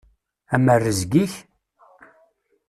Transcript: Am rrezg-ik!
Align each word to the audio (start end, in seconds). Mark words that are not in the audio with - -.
Am 0.55 0.65
rrezg-ik! 0.83 1.33